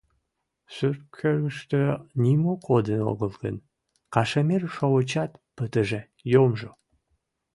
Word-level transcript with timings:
Сурткӧргыштӧ 0.75 1.79
нимо 2.23 2.53
кодын 2.67 3.01
огыл 3.11 3.33
гын, 3.43 3.55
кашемир 4.13 4.63
шовычат 4.75 5.31
пытыже, 5.55 6.01
йомжо. 6.31 6.71